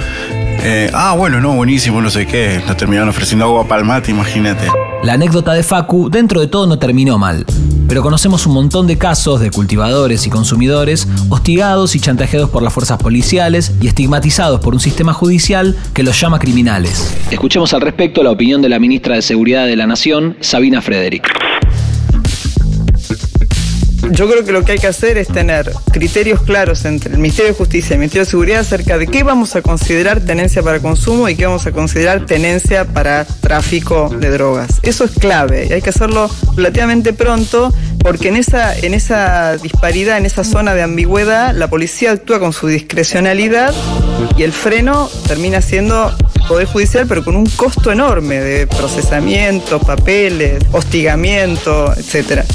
Eh, 0.63 0.89
ah, 0.93 1.15
bueno, 1.17 1.39
no, 1.39 1.53
buenísimo, 1.53 2.01
no 2.01 2.09
sé 2.09 2.25
qué. 2.25 2.61
Nos 2.67 2.77
terminaron 2.77 3.09
ofreciendo 3.09 3.45
agua 3.45 3.67
palmate, 3.67 4.11
imagínate. 4.11 4.67
La 5.03 5.13
anécdota 5.13 5.53
de 5.53 5.63
Facu 5.63 6.09
dentro 6.09 6.41
de 6.41 6.47
todo 6.47 6.65
no 6.65 6.79
terminó 6.79 7.17
mal, 7.17 7.45
pero 7.87 8.01
conocemos 8.01 8.45
un 8.47 8.53
montón 8.53 8.87
de 8.87 8.97
casos 8.97 9.39
de 9.39 9.51
cultivadores 9.51 10.25
y 10.25 10.29
consumidores 10.29 11.07
hostigados 11.29 11.95
y 11.95 11.99
chantajeados 11.99 12.49
por 12.49 12.63
las 12.63 12.73
fuerzas 12.73 12.97
policiales 12.97 13.73
y 13.79 13.87
estigmatizados 13.87 14.59
por 14.59 14.73
un 14.73 14.79
sistema 14.79 15.13
judicial 15.13 15.77
que 15.93 16.03
los 16.03 16.19
llama 16.19 16.39
criminales. 16.39 17.15
Escuchemos 17.29 17.73
al 17.73 17.81
respecto 17.81 18.23
la 18.23 18.31
opinión 18.31 18.61
de 18.61 18.69
la 18.69 18.79
ministra 18.79 19.15
de 19.15 19.21
Seguridad 19.21 19.65
de 19.65 19.75
la 19.75 19.85
Nación, 19.85 20.35
Sabina 20.41 20.81
Frederick. 20.81 21.46
Yo 24.11 24.29
creo 24.29 24.43
que 24.45 24.51
lo 24.51 24.63
que 24.63 24.73
hay 24.73 24.77
que 24.77 24.87
hacer 24.87 25.17
es 25.17 25.27
tener 25.27 25.71
criterios 25.91 26.41
claros 26.41 26.85
entre 26.85 27.11
el 27.13 27.19
Ministerio 27.19 27.51
de 27.51 27.57
Justicia 27.57 27.91
y 27.91 27.93
el 27.93 27.99
Ministerio 27.99 28.25
de 28.25 28.31
Seguridad 28.31 28.59
acerca 28.61 28.97
de 28.97 29.07
qué 29.07 29.23
vamos 29.23 29.55
a 29.55 29.61
considerar 29.61 30.21
tenencia 30.21 30.63
para 30.63 30.79
consumo 30.79 31.27
y 31.29 31.35
qué 31.35 31.45
vamos 31.45 31.65
a 31.65 31.71
considerar 31.71 32.25
tenencia 32.25 32.85
para 32.85 33.25
tráfico 33.25 34.09
de 34.09 34.29
drogas. 34.29 34.79
Eso 34.81 35.03
es 35.03 35.11
clave 35.11 35.67
y 35.69 35.73
hay 35.73 35.81
que 35.81 35.89
hacerlo 35.89 36.29
relativamente 36.55 37.13
pronto 37.13 37.73
porque 37.99 38.29
en 38.29 38.37
esa, 38.37 38.77
en 38.77 38.93
esa 38.93 39.57
disparidad, 39.57 40.17
en 40.17 40.25
esa 40.25 40.43
zona 40.43 40.73
de 40.73 40.83
ambigüedad, 40.83 41.53
la 41.53 41.69
policía 41.69 42.11
actúa 42.11 42.39
con 42.39 42.53
su 42.53 42.67
discrecionalidad 42.67 43.73
y 44.37 44.43
el 44.43 44.53
freno 44.53 45.09
termina 45.27 45.61
siendo 45.61 46.15
Poder 46.47 46.67
Judicial, 46.67 47.05
pero 47.07 47.25
con 47.25 47.35
un 47.35 47.45
costo 47.47 47.91
enorme 47.91 48.39
de 48.39 48.67
procesamiento, 48.67 49.79
papeles, 49.79 50.63
hostigamiento, 50.71 51.93
etcétera. 51.97 52.45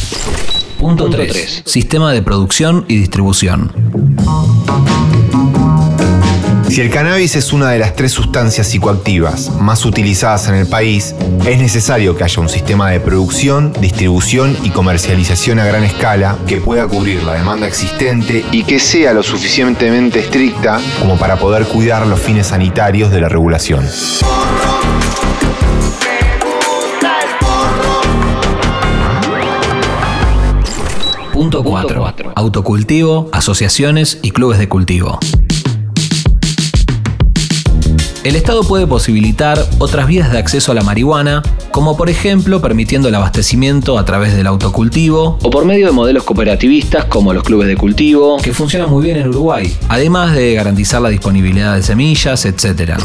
Punto 0.83 1.09
3. 1.09 1.63
Sistema 1.65 2.13
de 2.13 2.23
producción 2.23 2.85
y 2.89 2.97
distribución. 2.97 3.71
Si 6.69 6.81
el 6.81 6.91
cannabis 6.91 7.37
es 7.37 7.53
una 7.53 7.71
de 7.71 7.79
las 7.79 7.95
tres 7.95 8.11
sustancias 8.11 8.67
psicoactivas 8.67 9.53
más 9.61 9.85
utilizadas 9.85 10.49
en 10.49 10.57
el 10.57 10.67
país, 10.67 11.15
es 11.47 11.61
necesario 11.61 12.17
que 12.17 12.25
haya 12.25 12.43
un 12.43 12.49
sistema 12.49 12.91
de 12.91 12.99
producción, 12.99 13.73
distribución 13.81 14.57
y 14.65 14.71
comercialización 14.71 15.61
a 15.61 15.67
gran 15.67 15.85
escala 15.85 16.37
que 16.49 16.57
pueda 16.57 16.89
cubrir 16.89 17.23
la 17.23 17.35
demanda 17.35 17.69
existente 17.69 18.45
y 18.51 18.65
que 18.65 18.81
sea 18.81 19.13
lo 19.13 19.23
suficientemente 19.23 20.19
estricta 20.19 20.81
como 20.99 21.17
para 21.17 21.37
poder 21.37 21.65
cuidar 21.67 22.09
los 22.09 22.19
fines 22.19 22.49
sanitarios 22.49 23.13
de 23.13 23.21
la 23.21 23.29
regulación. 23.29 23.87
Punto 31.43 31.65
4. 31.65 32.33
Autocultivo, 32.37 33.29
asociaciones 33.33 34.21
y 34.23 34.31
clubes 34.31 34.61
de 34.61 34.69
cultivo. 34.69 35.19
El 38.23 38.37
Estado 38.37 38.63
puede 38.63 38.87
posibilitar 38.87 39.59
otras 39.81 40.07
vías 40.07 40.31
de 40.31 40.39
acceso 40.39 40.71
a 40.71 40.77
la 40.77 40.85
marihuana, 40.85 41.43
como 41.73 41.97
por 41.97 42.09
ejemplo 42.09 42.61
permitiendo 42.61 43.09
el 43.09 43.17
abastecimiento 43.17 43.99
a 43.99 44.05
través 44.05 44.37
del 44.37 44.47
autocultivo 44.47 45.41
o 45.43 45.51
por 45.51 45.65
medio 45.65 45.87
de 45.87 45.93
modelos 45.93 46.23
cooperativistas 46.23 47.07
como 47.07 47.33
los 47.33 47.43
clubes 47.43 47.67
de 47.67 47.77
cultivo, 47.77 48.37
que 48.37 48.53
funcionan 48.53 48.89
muy 48.89 49.03
bien 49.03 49.17
en 49.17 49.27
Uruguay, 49.27 49.77
además 49.89 50.37
de 50.37 50.55
garantizar 50.55 51.03
la 51.03 51.09
disponibilidad 51.09 51.75
de 51.75 51.83
semillas, 51.83 52.45
etc. 52.45 53.01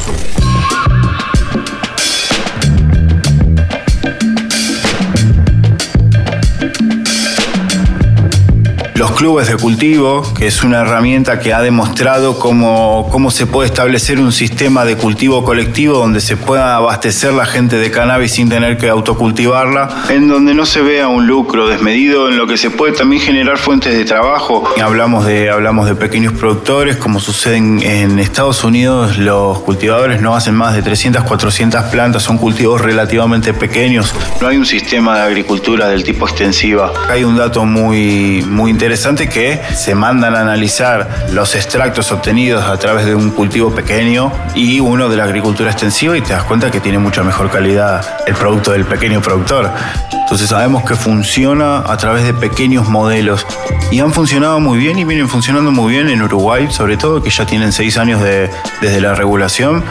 Los 8.98 9.12
clubes 9.12 9.48
de 9.48 9.58
cultivo, 9.58 10.24
que 10.34 10.48
es 10.48 10.64
una 10.64 10.82
herramienta 10.82 11.40
que 11.40 11.54
ha 11.54 11.62
demostrado 11.62 12.40
cómo, 12.40 13.08
cómo 13.12 13.30
se 13.30 13.46
puede 13.46 13.70
establecer 13.70 14.20
un 14.20 14.32
sistema 14.32 14.86
de 14.86 14.98
cultivo 14.98 15.44
colectivo 15.44 16.00
donde 16.00 16.20
se 16.20 16.36
pueda 16.36 16.76
abastecer 16.76 17.32
la 17.34 17.46
gente 17.46 17.76
de 17.76 17.92
cannabis 17.92 18.32
sin 18.32 18.50
tener 18.50 18.80
que 18.80 18.90
autocultivarla, 18.90 20.06
en 20.10 20.28
donde 20.28 20.56
no 20.56 20.66
se 20.66 20.82
vea 20.82 21.10
un 21.10 21.28
lucro 21.28 21.68
desmedido, 21.68 22.28
en 22.28 22.38
lo 22.38 22.48
que 22.48 22.58
se 22.58 22.72
puede 22.72 22.94
también 22.94 23.22
generar 23.22 23.60
fuentes 23.60 23.96
de 23.96 24.04
trabajo. 24.04 24.68
Hablamos 24.84 25.28
de, 25.28 25.52
hablamos 25.52 25.86
de 25.86 25.94
pequeños 25.94 26.34
productores, 26.34 26.98
como 26.98 27.20
sucede 27.20 27.58
en, 27.58 28.18
Estados 28.18 28.64
Unidos, 28.64 29.20
los 29.20 29.60
cultivadores 29.60 30.22
no 30.22 30.36
hacen 30.36 30.56
más 30.56 30.74
de 30.74 30.82
300, 30.82 31.24
400 31.24 31.84
plantas, 31.84 32.24
son 32.24 32.40
cultivos 32.40 32.82
relativamente 32.82 33.54
pequeños. 33.54 34.12
No 34.42 34.48
hay 34.48 34.58
un 34.58 34.66
sistema 34.66 35.18
de 35.18 35.22
agricultura 35.22 35.88
del 35.88 36.04
tipo 36.04 36.28
extensiva. 36.28 36.92
Hay 37.10 37.24
un 37.24 37.38
dato 37.38 37.64
muy, 37.64 38.44
muy 38.50 38.72
interesante 38.72 38.87
que 38.88 39.60
se 39.76 39.96
mandan 39.96 40.34
a 40.36 40.42
analizar 40.42 41.08
los 41.34 41.56
extractos 41.56 42.12
obtenidos 42.12 42.64
a 42.64 42.78
través 42.78 43.06
de 43.06 43.16
un 43.16 43.32
cultivo 43.32 43.70
pequeño 43.76 44.32
y 44.56 44.80
uno 44.80 45.10
de 45.10 45.18
la 45.18 45.26
agricultura 45.26 45.72
extensiva 45.72 46.18
y 46.18 46.22
te 46.22 46.32
das 46.32 46.44
cuenta 46.44 46.72
que 46.72 46.80
tiene 46.80 46.98
mucha 46.98 47.22
mejor 47.22 47.52
calidad 47.52 48.02
el 48.26 48.34
producto 48.36 48.72
del 48.72 48.86
pequeño 48.86 49.22
productor. 49.22 49.70
Entonces 50.14 50.48
sabemos 50.48 50.86
que 50.86 50.96
funciona 50.96 51.80
a 51.80 51.98
través 51.98 52.24
de 52.24 52.34
pequeños 52.34 52.88
modelos 52.88 53.46
y 53.92 54.00
han 54.00 54.14
funcionado 54.14 54.60
muy 54.62 54.78
bien 54.78 54.98
y 54.98 55.04
vienen 55.04 55.28
funcionando 55.28 55.72
muy 55.72 55.92
bien 55.92 56.10
en 56.10 56.22
Uruguay, 56.22 56.70
sobre 56.72 56.96
todo 56.96 57.22
que 57.22 57.30
ya 57.30 57.46
tienen 57.46 57.74
seis 57.74 57.98
años 57.98 58.22
de, 58.22 58.50
desde 58.82 59.02
la 59.02 59.16
regulación. 59.16 59.84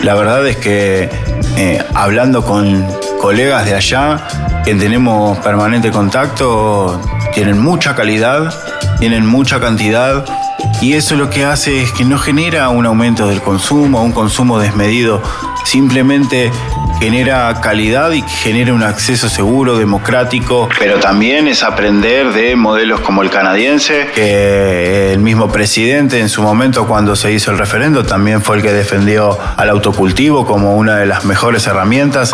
La 0.00 0.14
verdad 0.14 0.46
es 0.46 0.56
que 0.58 1.08
eh, 1.56 1.82
hablando 1.94 2.44
con 2.44 2.86
colegas 3.20 3.64
de 3.64 3.74
allá, 3.74 4.28
que 4.64 4.74
tenemos 4.74 5.38
permanente 5.38 5.90
contacto, 5.90 7.00
tienen 7.34 7.58
mucha 7.58 7.94
calidad, 7.94 8.54
tienen 8.98 9.26
mucha 9.26 9.60
cantidad 9.60 10.24
y 10.80 10.94
eso 10.94 11.16
lo 11.16 11.30
que 11.30 11.44
hace 11.44 11.82
es 11.82 11.92
que 11.92 12.04
no 12.04 12.18
genera 12.18 12.68
un 12.68 12.86
aumento 12.86 13.28
del 13.28 13.40
consumo, 13.40 14.02
un 14.02 14.12
consumo 14.12 14.58
desmedido, 14.58 15.22
simplemente 15.64 16.50
genera 17.00 17.60
calidad 17.60 18.12
y 18.12 18.22
genera 18.22 18.72
un 18.72 18.82
acceso 18.82 19.28
seguro, 19.28 19.76
democrático, 19.76 20.68
pero 20.78 21.00
también 21.00 21.48
es 21.48 21.62
aprender 21.62 22.32
de 22.32 22.54
modelos 22.56 23.00
como 23.00 23.22
el 23.22 23.30
canadiense, 23.30 24.08
que 24.14 25.12
el 25.12 25.18
mismo 25.18 25.50
presidente 25.50 26.20
en 26.20 26.28
su 26.28 26.40
momento 26.42 26.86
cuando 26.86 27.16
se 27.16 27.32
hizo 27.32 27.50
el 27.50 27.58
referendo 27.58 28.04
también 28.04 28.42
fue 28.42 28.56
el 28.56 28.62
que 28.62 28.72
defendió 28.72 29.38
al 29.56 29.68
autocultivo 29.70 30.46
como 30.46 30.76
una 30.76 30.96
de 30.96 31.06
las 31.06 31.24
mejores 31.24 31.66
herramientas. 31.66 32.32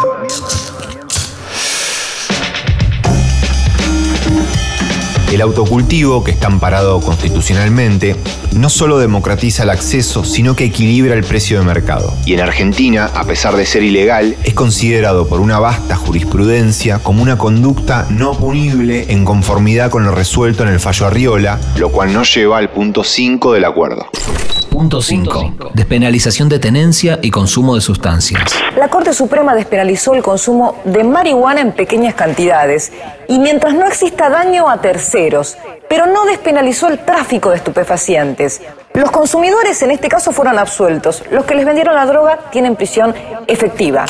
El 5.31 5.43
autocultivo, 5.43 6.25
que 6.25 6.33
está 6.33 6.49
amparado 6.49 7.01
constitucionalmente, 7.01 8.17
no 8.53 8.69
solo 8.69 8.99
democratiza 8.99 9.63
el 9.63 9.71
acceso, 9.71 10.25
sino 10.25 10.57
que 10.57 10.65
equilibra 10.65 11.15
el 11.15 11.25
precio 11.25 11.59
de 11.59 11.65
mercado. 11.65 12.15
Y 12.27 12.35
en 12.35 12.41
Argentina, 12.41 13.11
a 13.15 13.25
pesar 13.25 13.57
de 13.57 13.67
ser 13.67 13.83
ilegal, 13.83 14.37
es 14.45 14.55
considerado 14.55 15.29
por 15.29 15.41
una 15.41 15.59
vasta 15.59 15.97
jurisprudencia 15.97 16.99
como 16.99 17.23
una 17.23 17.39
conducta 17.39 18.07
no 18.11 18.33
punible 18.35 19.13
en 19.13 19.25
conformidad 19.25 19.91
con 19.91 20.05
lo 20.05 20.13
resuelto 20.13 20.63
en 20.63 20.71
el 20.71 20.81
fallo 20.81 21.07
Arriola, 21.07 21.59
lo 21.77 21.91
cual 21.91 22.13
nos 22.13 22.35
lleva 22.35 22.59
al 22.59 22.71
punto 22.71 23.05
5 23.05 23.53
del 23.53 23.65
acuerdo. 23.65 24.07
Punto 24.71 25.03
5. 25.03 25.73
Despenalización 25.75 26.49
de 26.49 26.59
tenencia 26.59 27.19
y 27.21 27.31
consumo 27.31 27.75
de 27.75 27.81
sustancias. 27.81 28.43
La 28.79 28.89
Corte 28.89 29.13
Suprema 29.13 29.55
despenalizó 29.55 30.15
el 30.15 30.23
consumo 30.23 30.81
de 30.85 31.05
marihuana 31.05 31.61
en 31.61 31.73
pequeñas 31.73 32.15
cantidades 32.15 32.93
y 33.29 33.39
mientras 33.39 33.75
no 33.75 33.87
exista 33.87 34.31
daño 34.31 34.71
a 34.71 34.81
terceros, 34.81 35.57
pero 35.91 36.07
no 36.07 36.25
despenalizó 36.25 36.87
el 36.87 37.01
tráfico 37.01 37.51
de 37.51 37.57
estupefacientes. 37.57 38.63
Los 38.95 39.11
consumidores 39.11 39.83
en 39.83 39.91
este 39.91 40.09
caso 40.09 40.31
fueron 40.31 40.57
absueltos. 40.57 41.25
Los 41.33 41.45
que 41.45 41.57
les 41.57 41.67
vendieron 41.67 41.97
la 41.97 42.07
droga 42.07 42.39
tienen 42.53 42.77
prisión 42.77 43.13
efectiva. 43.49 44.07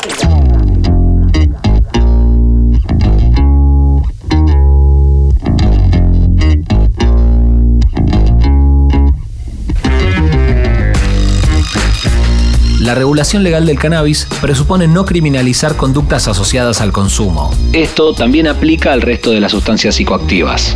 La 12.79 12.93
regulación 12.93 13.41
legal 13.41 13.65
del 13.65 13.79
cannabis 13.79 14.27
presupone 14.39 14.87
no 14.87 15.05
criminalizar 15.05 15.75
conductas 15.75 16.27
asociadas 16.27 16.79
al 16.79 16.91
consumo. 16.91 17.51
Esto 17.73 18.13
también 18.13 18.47
aplica 18.47 18.93
al 18.93 19.01
resto 19.01 19.31
de 19.31 19.39
las 19.39 19.51
sustancias 19.51 19.95
psicoactivas. 19.95 20.75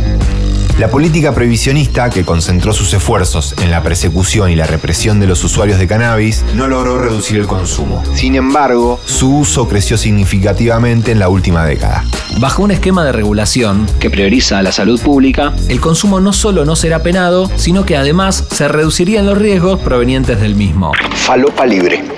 La 0.78 0.88
política 0.88 1.32
previsionista, 1.32 2.10
que 2.10 2.22
concentró 2.22 2.74
sus 2.74 2.92
esfuerzos 2.92 3.54
en 3.62 3.70
la 3.70 3.82
persecución 3.82 4.50
y 4.50 4.56
la 4.56 4.66
represión 4.66 5.18
de 5.18 5.26
los 5.26 5.42
usuarios 5.42 5.78
de 5.78 5.86
cannabis, 5.86 6.44
no 6.54 6.68
logró 6.68 6.98
reducir 6.98 7.38
el 7.38 7.46
consumo. 7.46 8.02
Sin 8.14 8.34
embargo, 8.34 9.00
su 9.06 9.38
uso 9.38 9.66
creció 9.68 9.96
significativamente 9.96 11.12
en 11.12 11.18
la 11.18 11.30
última 11.30 11.64
década. 11.64 12.04
Bajo 12.40 12.62
un 12.62 12.72
esquema 12.72 13.06
de 13.06 13.12
regulación 13.12 13.86
que 13.98 14.10
prioriza 14.10 14.60
la 14.60 14.70
salud 14.70 15.00
pública, 15.00 15.54
el 15.70 15.80
consumo 15.80 16.20
no 16.20 16.34
solo 16.34 16.66
no 16.66 16.76
será 16.76 17.02
penado, 17.02 17.50
sino 17.56 17.86
que 17.86 17.96
además 17.96 18.44
se 18.50 18.68
reducirían 18.68 19.24
los 19.24 19.38
riesgos 19.38 19.80
provenientes 19.80 20.42
del 20.42 20.56
mismo. 20.56 20.92
Falopa 21.14 21.64
libre. 21.64 22.15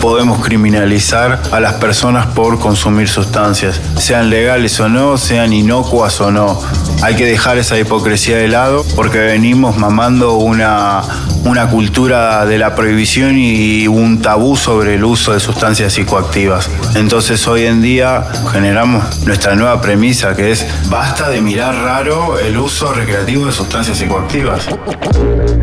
Podemos 0.00 0.44
criminalizar 0.44 1.40
a 1.50 1.60
las 1.60 1.74
personas 1.74 2.26
por 2.26 2.58
consumir 2.58 3.08
sustancias, 3.08 3.80
sean 3.96 4.30
legales 4.30 4.78
o 4.80 4.88
no, 4.88 5.16
sean 5.16 5.52
inocuas 5.52 6.20
o 6.20 6.30
no. 6.30 6.60
Hay 7.02 7.16
que 7.16 7.26
dejar 7.26 7.58
esa 7.58 7.78
hipocresía 7.78 8.36
de 8.36 8.48
lado 8.48 8.84
porque 8.96 9.18
venimos 9.18 9.76
mamando 9.76 10.36
una, 10.36 11.02
una 11.44 11.68
cultura 11.68 12.44
de 12.46 12.58
la 12.58 12.74
prohibición 12.74 13.36
y 13.36 13.86
un 13.88 14.20
tabú 14.20 14.56
sobre 14.56 14.94
el 14.94 15.04
uso 15.04 15.32
de 15.32 15.40
sustancias 15.40 15.92
psicoactivas. 15.92 16.70
Entonces 16.94 17.46
hoy 17.46 17.66
en 17.66 17.82
día 17.82 18.24
generamos 18.52 19.26
nuestra 19.26 19.54
nueva 19.54 19.80
premisa 19.80 20.34
que 20.34 20.52
es 20.52 20.66
basta 20.88 21.28
de 21.28 21.40
mirar 21.40 21.74
raro 21.74 22.38
el 22.38 22.56
uso 22.58 22.92
recreativo 22.92 23.46
de 23.46 23.52
sustancias 23.52 23.98
psicoactivas. 23.98 24.68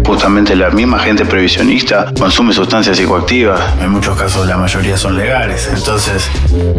Justamente 0.06 0.56
la 0.56 0.70
misma 0.70 1.00
gente 1.00 1.26
previsionista 1.26 2.12
consume 2.18 2.54
sustancias 2.54 2.98
psicoactivas. 2.98 3.60
En 3.82 3.90
muchos 3.90 4.18
casos 4.18 4.48
la 4.48 4.58
mayoría 4.58 4.98
son 4.98 5.18
legales. 5.18 5.70
Entonces, 5.74 6.30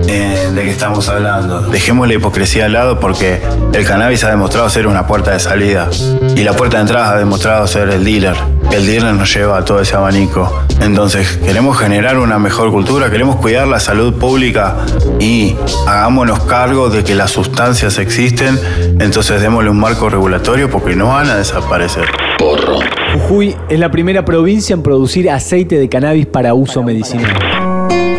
eh, 0.07 0.51
¿de 0.55 0.63
qué 0.63 0.71
estamos 0.71 1.09
hablando? 1.09 1.63
Dejemos 1.63 2.07
la 2.07 2.15
hipocresía 2.15 2.67
al 2.67 2.73
lado 2.73 3.01
porque 3.01 3.43
el 3.73 3.85
cannabis 3.85 4.23
ha 4.25 4.31
demostrado 4.31 4.71
ser 4.71 4.87
una 4.87 5.07
puerta 5.07 5.33
de 5.33 5.41
salida. 5.41 5.89
Y 6.37 6.45
la 6.45 6.53
puerta 6.53 6.77
de 6.77 6.83
entrada 6.83 7.13
ha 7.13 7.19
demostrado 7.19 7.67
ser 7.67 7.89
el 7.89 8.05
dealer. 8.05 8.37
El 8.73 8.87
dealer 8.87 9.15
nos 9.15 9.35
lleva 9.35 9.59
a 9.59 9.65
todo 9.65 9.81
ese 9.81 9.97
abanico. 9.97 10.65
Entonces, 10.81 11.39
queremos 11.39 11.79
generar 11.79 12.19
una 12.19 12.39
mejor 12.39 12.71
cultura, 12.71 13.11
queremos 13.11 13.37
cuidar 13.37 13.67
la 13.67 13.81
salud 13.81 14.15
pública 14.15 14.77
y 15.19 15.57
hagámonos 15.87 16.41
cargo 16.41 16.91
de 16.91 17.03
que 17.03 17.15
las 17.15 17.31
sustancias 17.31 17.99
existen. 17.99 18.59
Entonces, 19.01 19.41
démosle 19.41 19.71
un 19.71 19.79
marco 19.79 20.09
regulatorio 20.09 20.71
porque 20.71 20.95
no 20.95 21.09
van 21.09 21.31
a 21.31 21.37
desaparecer. 21.37 22.05
Porro. 22.39 22.81
Jujuy 23.15 23.57
es 23.69 23.79
la 23.79 23.91
primera 23.91 24.25
provincia 24.25 24.75
en 24.75 24.83
producir 24.83 25.31
aceite 25.31 25.79
de 25.79 25.89
cannabis 25.89 26.27
para 26.27 26.53
uso 26.53 26.83
medicinal. 26.83 27.33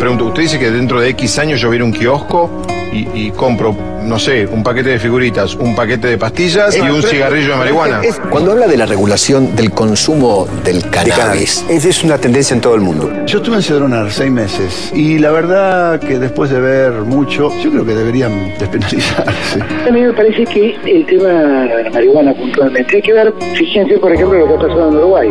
Pregunto, 0.00 0.26
usted 0.26 0.42
dice 0.42 0.58
que 0.58 0.70
dentro 0.70 1.00
de 1.00 1.10
X 1.10 1.38
años 1.38 1.60
yo 1.60 1.70
viera 1.70 1.84
un 1.84 1.92
kiosco 1.92 2.50
y, 2.92 3.06
y 3.14 3.30
compro, 3.30 3.76
no 4.08 4.18
sé, 4.18 4.46
un 4.46 4.62
paquete 4.62 4.90
de 4.90 4.98
figuritas, 4.98 5.54
un 5.54 5.74
paquete 5.74 6.08
de 6.08 6.18
pastillas 6.18 6.76
y 6.76 6.80
un 6.80 7.02
cigarrillo 7.02 7.52
de 7.52 7.56
marihuana. 7.56 8.00
Cuando 8.30 8.52
habla 8.52 8.66
de 8.66 8.76
la 8.76 8.86
regulación 8.86 9.54
del 9.54 9.70
consumo 9.70 10.48
del 10.64 10.88
cannabis, 10.90 11.64
Esa 11.68 11.88
es 11.88 12.02
una 12.02 12.18
tendencia 12.18 12.54
en 12.54 12.60
todo 12.60 12.74
el 12.74 12.80
mundo. 12.80 13.10
Yo 13.26 13.38
estuve 13.38 13.56
en 13.56 13.62
Cedronar 13.62 14.10
seis 14.10 14.30
meses 14.30 14.90
y 14.94 15.18
la 15.18 15.30
verdad 15.30 16.00
que 16.00 16.18
después 16.18 16.50
de 16.50 16.60
ver 16.60 16.92
mucho, 16.92 17.52
yo 17.62 17.70
creo 17.70 17.84
que 17.84 17.94
deberían 17.94 18.52
despenalizarse. 18.58 19.60
A 19.86 19.90
mí 19.90 20.00
me 20.00 20.12
parece 20.12 20.44
que 20.46 20.76
el 20.86 21.04
tema 21.06 21.28
de 21.28 21.84
la 21.84 21.90
marihuana 21.90 22.34
puntualmente, 22.34 22.96
hay 22.96 23.02
que 23.02 23.12
ver, 23.12 23.34
fíjense 23.54 23.98
por 23.98 24.12
ejemplo 24.12 24.38
lo 24.38 24.48
que 24.48 24.54
ha 24.54 24.68
pasado 24.68 24.88
en 24.88 24.96
Uruguay. 24.96 25.28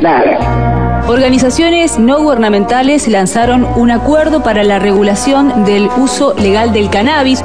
Nada. 0.00 0.93
Organizaciones 1.06 1.98
no 1.98 2.18
gubernamentales 2.18 3.08
lanzaron 3.08 3.66
un 3.76 3.90
acuerdo 3.90 4.42
para 4.42 4.64
la 4.64 4.78
regulación 4.78 5.66
del 5.66 5.88
uso 5.98 6.34
legal 6.34 6.72
del 6.72 6.88
cannabis. 6.88 7.42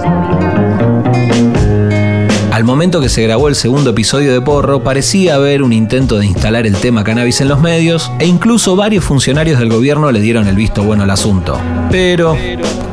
Al 2.51 2.63
momento 2.63 3.01
que 3.01 3.09
se 3.09 3.21
grabó 3.23 3.49
el 3.49 3.55
segundo 3.55 3.89
episodio 3.89 4.31
de 4.31 4.39
Porro, 4.39 4.81
parecía 4.81 5.35
haber 5.35 5.61
un 5.61 5.73
intento 5.73 6.19
de 6.19 6.25
instalar 6.25 6.65
el 6.67 6.75
tema 6.77 7.03
cannabis 7.03 7.41
en 7.41 7.49
los 7.49 7.59
medios 7.59 8.11
e 8.19 8.25
incluso 8.25 8.77
varios 8.77 9.03
funcionarios 9.03 9.59
del 9.59 9.69
gobierno 9.69 10.09
le 10.11 10.21
dieron 10.21 10.47
el 10.47 10.55
visto 10.55 10.83
bueno 10.83 11.03
al 11.03 11.11
asunto. 11.11 11.59
Pero, 11.91 12.37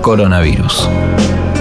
coronavirus. 0.03 0.89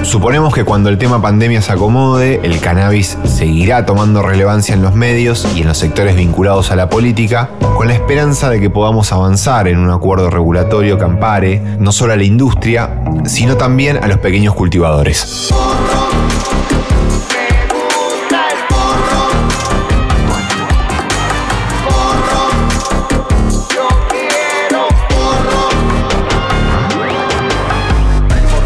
Suponemos 0.06 0.54
que 0.54 0.64
cuando 0.64 0.90
el 0.90 1.00
tema 1.00 1.20
pandemia 1.20 1.64
se 1.64 1.72
acomode, 1.72 2.40
el 2.44 2.60
cannabis 2.60 3.18
seguirá 3.26 3.88
tomando 3.88 4.22
relevancia 4.22 4.76
en 4.76 4.84
los 4.84 4.94
medios 4.94 5.48
y 5.56 5.62
en 5.62 5.68
los 5.68 5.80
sectores 5.80 6.16
vinculados 6.16 6.70
a 6.70 6.76
la 6.76 6.90
política, 6.90 7.50
con 7.76 7.88
la 7.88 7.96
esperanza 7.96 8.50
de 8.50 8.62
que 8.62 8.70
podamos 8.70 9.12
avanzar 9.12 9.68
en 9.68 9.80
un 9.80 9.90
acuerdo 9.90 10.30
regulatorio 10.30 11.00
que 11.00 11.04
ampare 11.04 11.60
no 11.80 11.92
solo 11.92 12.14
a 12.14 12.18
la 12.18 12.24
industria, 12.24 13.04
sino 13.26 13.58
también 13.58 13.98
a 13.98 14.08
los 14.08 14.20
pequeños 14.20 14.54
cultivadores. 14.54 15.52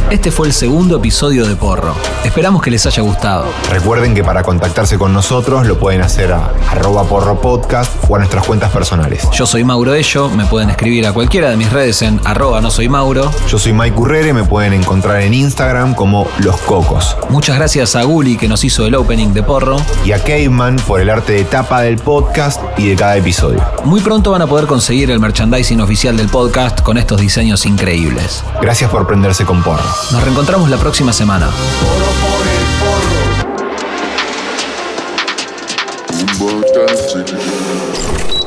Este 0.09 0.31
fue 0.31 0.47
el 0.47 0.53
segundo 0.53 0.97
episodio 0.97 1.45
de 1.45 1.55
Porro. 1.55 1.93
Esperamos 2.23 2.63
que 2.63 2.71
les 2.71 2.83
haya 2.87 3.03
gustado. 3.03 3.45
Recuerden 3.69 4.15
que 4.15 4.23
para 4.23 4.41
contactarse 4.41 4.97
con 4.97 5.13
nosotros 5.13 5.67
lo 5.67 5.77
pueden 5.77 6.01
hacer 6.01 6.33
a 6.33 6.51
arroba 6.67 7.03
porro 7.03 7.39
podcast 7.39 7.91
o 8.09 8.15
a 8.15 8.17
nuestras 8.17 8.43
cuentas 8.43 8.71
personales. 8.71 9.27
Yo 9.31 9.45
soy 9.45 9.63
Mauro 9.63 9.93
Ello, 9.93 10.27
me 10.29 10.45
pueden 10.45 10.71
escribir 10.71 11.05
a 11.05 11.13
cualquiera 11.13 11.51
de 11.51 11.57
mis 11.57 11.71
redes 11.71 12.01
en 12.01 12.19
arroba 12.25 12.59
no 12.59 12.71
soy 12.71 12.89
Mauro. 12.89 13.31
Yo 13.47 13.59
soy 13.59 13.71
Mike 13.71 13.99
Urrere, 13.99 14.33
me 14.33 14.43
pueden 14.43 14.73
encontrar 14.73 15.21
en 15.21 15.35
Instagram 15.35 15.93
como 15.93 16.27
Los 16.39 16.57
Cocos. 16.61 17.15
Muchas 17.29 17.57
gracias 17.57 17.95
a 17.95 18.01
Guli 18.01 18.35
que 18.35 18.47
nos 18.47 18.63
hizo 18.63 18.87
el 18.87 18.95
opening 18.95 19.33
de 19.33 19.43
Porro. 19.43 19.77
Y 20.05 20.13
a 20.13 20.23
Caveman 20.23 20.77
por 20.87 21.01
el 21.01 21.11
arte 21.11 21.33
de 21.33 21.43
tapa 21.43 21.81
del 21.81 21.99
podcast 21.99 22.59
y 22.79 22.89
de 22.89 22.95
cada 22.95 23.15
episodio. 23.15 23.63
Muy 23.85 24.01
pronto 24.01 24.31
van 24.31 24.41
a 24.41 24.47
poder 24.47 24.65
conseguir 24.65 25.11
el 25.11 25.19
merchandising 25.19 25.81
oficial 25.81 26.17
del 26.17 26.29
podcast 26.29 26.81
con 26.81 26.97
estos 26.97 27.21
diseños 27.21 27.67
increíbles. 27.67 28.43
Gracias 28.59 28.89
por 28.89 29.05
prenderse 29.05 29.45
con 29.45 29.61
porro. 29.61 29.98
Nos 30.11 30.23
reencontramos 30.23 30.69
la 30.71 30.77
próxima 30.77 31.13
semana. 31.13 31.51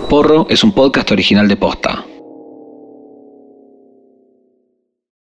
Porro 0.09 0.47
es 0.49 0.65
un 0.65 0.73
podcast 0.73 1.13
original 1.13 1.47
de 1.47 1.57
Posta. 1.57 2.05